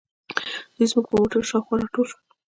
[0.75, 2.21] دوی زموږ پر موټرو شاوخوا راټول شول.